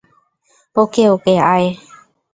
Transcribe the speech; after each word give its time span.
ওকে, 0.75 1.03
okay, 1.13 1.33
আয়। 1.53 1.67